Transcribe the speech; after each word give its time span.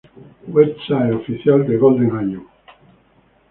Website 0.49 1.13
oficial 1.13 1.63
de 1.67 1.77
Golden 1.77 2.09
Aue 2.09 2.43